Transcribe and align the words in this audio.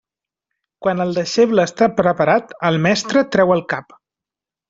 Quan 0.85 1.03
el 1.03 1.11
deixeble 1.17 1.65
està 1.69 1.89
preparat, 1.99 2.55
el 2.71 2.81
mestre 2.87 3.23
treu 3.37 3.57
el 3.59 3.65
cap. 3.75 3.95